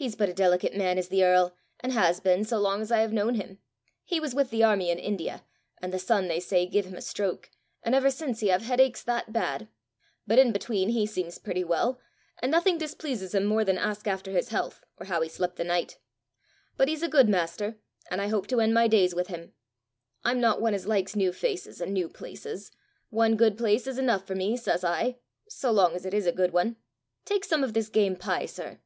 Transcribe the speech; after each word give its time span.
He's 0.00 0.14
but 0.14 0.28
a 0.28 0.32
delicate 0.32 0.76
man 0.76 0.96
is 0.96 1.08
the 1.08 1.24
earl, 1.24 1.56
and 1.80 1.90
has 1.92 2.20
been, 2.20 2.44
so 2.44 2.56
long 2.60 2.80
as 2.82 2.92
I 2.92 3.00
have 3.00 3.12
known 3.12 3.34
him. 3.34 3.58
He 4.04 4.20
was 4.20 4.32
with 4.32 4.50
the 4.50 4.62
army 4.62 4.90
in 4.90 4.98
India, 5.00 5.42
and 5.82 5.92
the 5.92 5.98
sun, 5.98 6.28
they 6.28 6.38
say, 6.38 6.66
give 6.66 6.84
him 6.84 6.94
a 6.94 7.02
stroke, 7.02 7.50
and 7.82 7.96
ever 7.96 8.08
since 8.08 8.38
he 8.38 8.46
have 8.46 8.62
headaches 8.62 9.02
that 9.02 9.32
bad! 9.32 9.66
But 10.24 10.38
in 10.38 10.52
between 10.52 10.90
he 10.90 11.04
seems 11.04 11.38
pretty 11.40 11.64
well, 11.64 11.98
and 12.40 12.48
nothing 12.52 12.78
displeases 12.78 13.34
him 13.34 13.44
more 13.44 13.64
than 13.64 13.76
ask 13.76 14.06
after 14.06 14.30
his 14.30 14.50
health, 14.50 14.84
or 14.98 15.06
how 15.06 15.20
he 15.20 15.28
slep 15.28 15.56
the 15.56 15.64
night. 15.64 15.98
But 16.76 16.86
he's 16.86 17.02
a 17.02 17.08
good 17.08 17.28
master, 17.28 17.80
and 18.08 18.20
I 18.20 18.28
hope 18.28 18.46
to 18.50 18.60
end 18.60 18.72
my 18.72 18.86
days 18.86 19.16
with 19.16 19.26
him. 19.26 19.52
I'm 20.22 20.38
not 20.40 20.60
one 20.62 20.74
as 20.74 20.86
likes 20.86 21.16
new 21.16 21.32
faces 21.32 21.80
and 21.80 21.92
new 21.92 22.08
places! 22.08 22.70
One 23.10 23.34
good 23.34 23.58
place 23.58 23.88
is 23.88 23.98
enough 23.98 24.24
for 24.28 24.36
me, 24.36 24.56
says 24.56 24.84
I 24.84 25.16
so 25.48 25.72
long 25.72 25.96
as 25.96 26.06
it 26.06 26.14
is 26.14 26.28
a 26.28 26.30
good 26.30 26.52
one. 26.52 26.76
Take 27.24 27.44
some 27.44 27.64
of 27.64 27.74
this 27.74 27.88
game 27.88 28.14
pie, 28.14 28.46
sir." 28.46 28.78